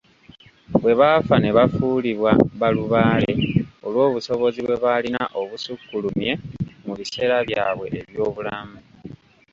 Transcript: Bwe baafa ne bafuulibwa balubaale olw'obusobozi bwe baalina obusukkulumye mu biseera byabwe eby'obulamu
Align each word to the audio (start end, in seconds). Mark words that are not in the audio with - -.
Bwe 0.81 0.93
baafa 0.99 1.35
ne 1.39 1.49
bafuulibwa 1.57 2.31
balubaale 2.59 3.31
olw'obusobozi 3.85 4.59
bwe 4.61 4.75
baalina 4.83 5.21
obusukkulumye 5.41 6.31
mu 6.85 6.93
biseera 6.99 7.35
byabwe 7.47 7.87
eby'obulamu 7.99 8.77